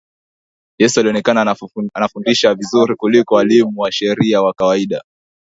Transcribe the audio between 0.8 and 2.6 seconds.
alionekana anafundisha